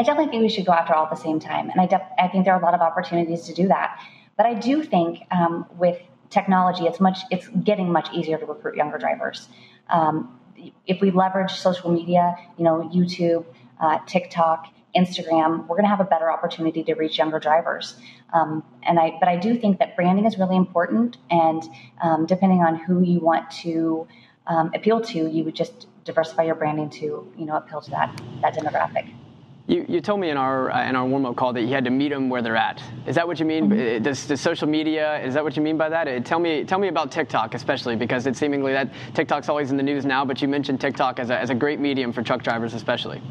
I 0.00 0.02
definitely 0.02 0.30
think 0.30 0.42
we 0.42 0.48
should 0.48 0.64
go 0.64 0.72
after 0.72 0.94
all 0.94 1.04
at 1.04 1.10
the 1.10 1.22
same 1.22 1.40
time, 1.40 1.68
and 1.68 1.78
I, 1.78 1.84
def- 1.84 2.00
I 2.18 2.28
think 2.28 2.46
there 2.46 2.54
are 2.54 2.60
a 2.60 2.64
lot 2.64 2.72
of 2.72 2.80
opportunities 2.80 3.42
to 3.48 3.52
do 3.52 3.68
that. 3.68 4.00
But 4.34 4.46
I 4.46 4.54
do 4.54 4.82
think 4.82 5.18
um, 5.30 5.66
with 5.76 6.00
technology, 6.30 6.84
it's 6.86 7.00
much 7.00 7.18
it's 7.30 7.46
getting 7.48 7.92
much 7.92 8.08
easier 8.14 8.38
to 8.38 8.46
recruit 8.46 8.76
younger 8.76 8.96
drivers. 8.96 9.46
Um, 9.90 10.40
if 10.86 11.02
we 11.02 11.10
leverage 11.10 11.52
social 11.52 11.90
media, 11.90 12.34
you 12.56 12.64
know, 12.64 12.90
YouTube, 12.94 13.44
uh, 13.78 13.98
TikTok, 14.06 14.68
Instagram, 14.96 15.66
we're 15.66 15.76
going 15.76 15.84
to 15.90 15.90
have 15.90 16.00
a 16.00 16.04
better 16.14 16.32
opportunity 16.32 16.82
to 16.84 16.94
reach 16.94 17.18
younger 17.18 17.38
drivers. 17.38 17.96
Um, 18.32 18.64
and 18.82 18.98
I, 18.98 19.18
but 19.20 19.28
I 19.28 19.36
do 19.36 19.54
think 19.54 19.80
that 19.80 19.96
branding 19.96 20.24
is 20.24 20.38
really 20.38 20.56
important, 20.56 21.18
and 21.30 21.62
um, 22.02 22.24
depending 22.24 22.60
on 22.60 22.74
who 22.76 23.02
you 23.02 23.20
want 23.20 23.50
to 23.64 24.08
um, 24.46 24.70
appeal 24.74 25.02
to, 25.02 25.28
you 25.28 25.44
would 25.44 25.54
just 25.54 25.88
diversify 26.06 26.44
your 26.44 26.54
branding 26.54 26.88
to, 26.88 27.30
you 27.36 27.44
know, 27.44 27.56
appeal 27.56 27.82
to 27.82 27.90
that 27.90 28.18
that 28.40 28.54
demographic. 28.54 29.12
You, 29.70 29.86
you 29.88 30.00
told 30.00 30.18
me 30.18 30.30
in 30.30 30.36
our 30.36 30.72
uh, 30.72 30.88
in 30.88 30.96
our 30.96 31.06
warm 31.06 31.24
up 31.24 31.36
call 31.36 31.52
that 31.52 31.62
you 31.62 31.68
had 31.68 31.84
to 31.84 31.92
meet 31.92 32.08
them 32.08 32.28
where 32.28 32.42
they're 32.42 32.56
at. 32.56 32.82
Is 33.06 33.14
that 33.14 33.28
what 33.28 33.38
you 33.38 33.46
mean? 33.46 33.70
Mm-hmm. 33.70 33.96
Uh, 33.96 34.04
does, 34.04 34.26
does, 34.26 34.40
social 34.40 34.66
media? 34.66 35.22
Is 35.22 35.34
that 35.34 35.44
what 35.44 35.56
you 35.56 35.62
mean 35.62 35.78
by 35.78 35.88
that? 35.88 36.08
Uh, 36.08 36.18
tell 36.18 36.40
me 36.40 36.64
tell 36.64 36.80
me 36.80 36.88
about 36.88 37.12
TikTok, 37.12 37.54
especially 37.54 37.94
because 37.94 38.26
it's 38.26 38.40
seemingly 38.40 38.72
that 38.72 38.90
TikTok's 39.14 39.48
always 39.48 39.70
in 39.70 39.76
the 39.76 39.84
news 39.84 40.04
now. 40.04 40.24
But 40.24 40.42
you 40.42 40.48
mentioned 40.48 40.80
TikTok 40.80 41.20
as 41.20 41.30
a, 41.30 41.38
as 41.38 41.50
a 41.50 41.54
great 41.54 41.78
medium 41.78 42.12
for 42.12 42.20
truck 42.20 42.42
drivers, 42.42 42.74
especially. 42.74 43.22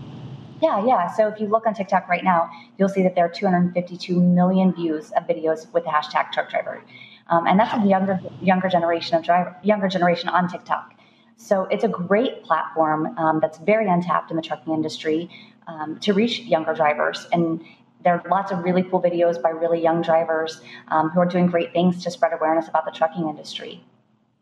Yeah, 0.61 0.85
yeah. 0.85 1.11
So 1.11 1.27
if 1.27 1.41
you 1.41 1.47
look 1.47 1.67
on 1.67 1.73
TikTok 1.73 2.07
right 2.07 2.23
now, 2.23 2.49
you'll 2.77 2.87
see 2.87 3.03
that 3.03 3.15
there 3.15 3.25
are 3.25 3.29
252 3.29 4.17
million 4.17 4.73
views 4.73 5.11
of 5.17 5.23
videos 5.27 5.69
with 5.73 5.83
the 5.83 5.89
hashtag 5.89 6.31
truck 6.31 6.49
driver, 6.49 6.81
um, 7.27 7.47
and 7.47 7.59
that's 7.59 7.73
a 7.73 7.85
younger 7.85 8.17
younger 8.41 8.69
generation 8.69 9.17
of 9.17 9.25
driver 9.25 9.57
younger 9.61 9.89
generation 9.89 10.29
on 10.29 10.47
TikTok. 10.47 10.93
So 11.35 11.67
it's 11.71 11.85
a 11.85 11.87
great 11.87 12.43
platform 12.43 13.17
um, 13.17 13.39
that's 13.41 13.57
very 13.59 13.89
untapped 13.89 14.29
in 14.29 14.35
the 14.35 14.43
trucking 14.43 14.73
industry 14.73 15.29
um, 15.69 15.99
to 15.99 16.13
reach 16.13 16.39
younger 16.41 16.73
drivers. 16.73 17.27
And 17.31 17.63
there 18.03 18.13
are 18.15 18.23
lots 18.29 18.51
of 18.51 18.63
really 18.63 18.83
cool 18.83 19.01
videos 19.01 19.41
by 19.41 19.49
really 19.49 19.81
young 19.81 20.01
drivers 20.01 20.61
um, 20.87 21.09
who 21.09 21.19
are 21.19 21.25
doing 21.25 21.47
great 21.47 21.73
things 21.73 22.03
to 22.03 22.11
spread 22.11 22.33
awareness 22.33 22.67
about 22.67 22.85
the 22.85 22.91
trucking 22.91 23.27
industry. 23.27 23.83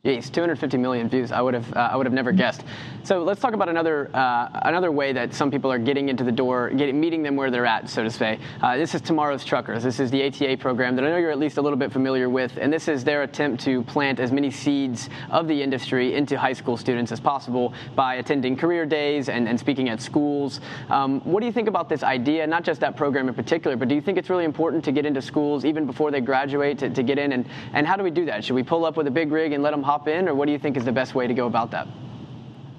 Jeez, 0.08 0.32
250 0.32 0.78
million 0.78 1.10
views. 1.10 1.34
I 1.34 1.42
would 1.42 1.54
have, 1.54 1.76
uh, 1.76 1.90
I 1.92 1.98
would 1.98 2.06
have 2.06 2.14
never 2.14 2.32
guessed. 2.32 2.64
So 3.04 3.24
let's 3.24 3.42
talk 3.42 3.54
about 3.54 3.68
another, 3.68 4.10
uh, 4.14 4.48
another 4.64 4.90
way 4.90 5.12
that 5.12 5.34
some 5.34 5.52
people 5.52 5.70
are 5.70 5.78
getting 5.78 6.08
into 6.08 6.24
the 6.24 6.32
door, 6.32 6.70
getting, 6.70 6.98
meeting 6.98 7.24
them 7.24 7.36
where 7.36 7.52
they're 7.52 7.66
at, 7.66 7.90
so 7.90 8.04
to 8.04 8.10
say. 8.10 8.40
Uh, 8.62 8.78
this 8.78 8.96
is 8.96 9.02
Tomorrow's 9.02 9.44
Truckers. 9.44 9.84
This 9.84 10.00
is 10.00 10.10
the 10.10 10.26
ATA 10.26 10.56
program 10.56 10.96
that 10.96 11.04
I 11.04 11.10
know 11.10 11.18
you're 11.18 11.32
at 11.32 11.40
least 11.40 11.58
a 11.58 11.62
little 11.62 11.78
bit 11.78 11.92
familiar 11.92 12.30
with, 12.30 12.58
and 12.58 12.72
this 12.72 12.88
is 12.88 13.04
their 13.04 13.24
attempt 13.24 13.62
to 13.66 13.84
plant 13.84 14.22
as 14.22 14.32
many 14.32 14.50
seeds 14.50 15.10
of 15.30 15.46
the 15.50 15.62
industry 15.62 16.16
into 16.16 16.40
high 16.40 16.54
school 16.54 16.78
students 16.78 17.12
as 17.12 17.20
possible 17.20 17.74
by 17.94 18.16
attending 18.16 18.56
career 18.56 18.86
days 18.86 19.28
and, 19.28 19.46
and 19.46 19.60
speaking 19.60 19.90
at 19.90 20.02
schools. 20.02 20.62
Um, 20.90 21.20
what 21.26 21.42
do 21.42 21.46
you 21.48 21.52
think 21.52 21.68
about 21.68 21.90
this 21.90 22.04
idea? 22.04 22.48
Not 22.48 22.64
just 22.64 22.80
that 22.80 22.96
program 22.96 23.28
in 23.28 23.34
particular, 23.34 23.76
but 23.76 23.90
do 23.90 23.96
you 23.96 24.02
think 24.02 24.18
it's 24.18 24.30
really 24.30 24.46
important 24.46 24.86
to 24.86 24.94
get 24.94 25.06
into 25.06 25.22
schools 25.22 25.66
even 25.66 25.86
before 25.86 26.12
they 26.12 26.22
graduate 26.22 26.78
to, 26.80 26.90
to 26.90 27.04
get 27.04 27.20
in? 27.20 27.34
And, 27.34 27.46
and 27.74 27.86
how 27.86 27.98
do 27.98 28.04
we 28.04 28.12
do 28.12 28.24
that? 28.28 28.46
Should 28.46 28.56
we 28.56 28.64
pull 28.64 28.86
up 28.86 28.96
with 28.96 29.08
a 29.08 29.12
big 29.12 29.34
rig 29.34 29.52
and 29.52 29.62
let 29.62 29.72
them 29.72 29.84
hop 29.84 29.97
hop 29.98 30.08
in, 30.08 30.30
or 30.30 30.36
what 30.36 30.46
do 30.46 30.52
you 30.52 30.60
think 30.60 30.78
is 30.78 30.86
the 30.86 30.92
best 30.92 31.16
way 31.16 31.26
to 31.26 31.34
go 31.34 31.48
about 31.48 31.72
that? 31.72 31.88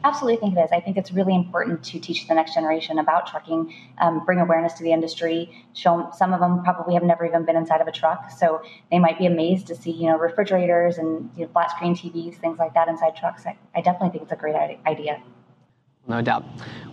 Absolutely 0.04 0.36
think 0.36 0.56
it 0.56 0.60
is. 0.60 0.70
I 0.70 0.80
think 0.80 0.96
it's 0.96 1.12
really 1.12 1.34
important 1.34 1.82
to 1.86 1.98
teach 1.98 2.28
the 2.28 2.34
next 2.34 2.54
generation 2.54 3.00
about 3.00 3.26
trucking, 3.26 3.74
um, 3.98 4.24
bring 4.24 4.38
awareness 4.38 4.74
to 4.74 4.84
the 4.84 4.92
industry. 4.92 5.50
Show 5.74 6.08
some 6.16 6.32
of 6.32 6.38
them 6.38 6.62
probably 6.62 6.94
have 6.94 7.02
never 7.02 7.26
even 7.26 7.44
been 7.44 7.56
inside 7.56 7.80
of 7.80 7.88
a 7.88 7.92
truck, 7.92 8.30
so 8.30 8.62
they 8.92 9.00
might 9.00 9.18
be 9.18 9.26
amazed 9.26 9.66
to 9.66 9.74
see 9.74 9.90
you 9.90 10.06
know 10.06 10.16
refrigerators 10.16 10.98
and 10.98 11.28
you 11.36 11.44
know, 11.44 11.52
flat 11.52 11.72
screen 11.72 11.96
TVs, 11.96 12.36
things 12.36 12.58
like 12.58 12.74
that 12.74 12.86
inside 12.86 13.16
trucks. 13.16 13.44
I, 13.44 13.58
I 13.74 13.80
definitely 13.80 14.10
think 14.10 14.22
it's 14.22 14.32
a 14.32 14.36
great 14.36 14.54
idea. 14.86 15.20
No 16.08 16.22
doubt. 16.22 16.42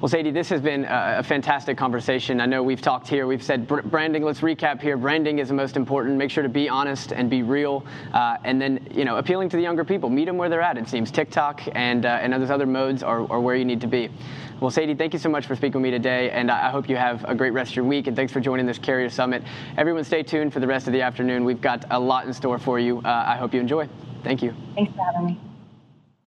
Well, 0.02 0.10
Sadie, 0.10 0.32
this 0.32 0.50
has 0.50 0.60
been 0.60 0.86
a 0.90 1.24
fantastic 1.24 1.78
conversation. 1.78 2.42
I 2.42 2.46
know 2.46 2.62
we've 2.62 2.82
talked 2.82 3.08
here, 3.08 3.26
we've 3.26 3.42
said 3.42 3.66
branding. 3.66 4.24
Let's 4.24 4.42
recap 4.42 4.82
here. 4.82 4.98
Branding 4.98 5.40
is 5.40 5.48
the 5.48 5.54
most 5.54 5.78
important. 5.78 6.18
Make 6.18 6.30
sure 6.30 6.44
to 6.44 6.50
be 6.50 6.68
honest 6.68 7.14
and 7.14 7.30
be 7.30 7.42
real. 7.42 7.86
Uh, 8.14 8.36
and 8.44 8.62
then, 8.62 8.86
you 8.92 9.06
know, 9.06 9.16
appealing 9.16 9.48
to 9.50 9.56
the 9.56 9.64
younger 9.64 9.86
people. 9.86 10.10
Meet 10.10 10.26
them 10.26 10.38
where 10.38 10.50
they're 10.50 10.62
at, 10.62 10.78
it 10.78 10.90
seems. 10.90 11.12
TikTok 11.12 11.62
and, 11.76 12.06
uh, 12.06 12.20
and 12.22 12.34
those 12.34 12.50
other 12.50 12.66
modes 12.66 13.04
are, 13.04 13.22
are 13.32 13.40
where 13.40 13.56
you 13.56 13.64
need 13.64 13.80
to 13.82 13.88
be. 13.88 14.10
Well, 14.60 14.70
Sadie, 14.70 14.96
thank 14.96 15.14
you 15.14 15.20
so 15.20 15.30
much 15.30 15.46
for 15.46 15.56
speaking 15.56 15.82
with 15.82 15.90
me 15.90 15.92
today. 15.92 16.30
And 16.32 16.52
I 16.52 16.70
hope 16.70 16.90
you 16.90 16.98
have 16.98 17.24
a 17.24 17.34
great 17.34 17.52
rest 17.52 17.72
of 17.72 17.78
your 17.78 17.86
week. 17.86 18.08
And 18.08 18.18
thanks 18.18 18.34
for 18.34 18.42
joining 18.42 18.66
this 18.66 18.78
Carrier 18.78 19.10
Summit. 19.10 19.44
Everyone, 19.78 20.04
stay 20.04 20.24
tuned 20.24 20.52
for 20.52 20.60
the 20.60 20.68
rest 20.68 20.88
of 20.88 20.94
the 20.94 21.02
afternoon. 21.02 21.46
We've 21.46 21.62
got 21.62 21.86
a 21.90 22.00
lot 22.00 22.28
in 22.28 22.34
store 22.34 22.60
for 22.60 22.80
you. 22.80 23.00
Uh, 23.00 23.24
I 23.28 23.38
hope 23.38 23.54
you 23.54 23.62
enjoy. 23.62 23.88
Thank 24.24 24.44
you. 24.44 24.54
Thanks 24.76 24.94
for 24.94 25.06
having 25.06 25.26
me. 25.26 25.40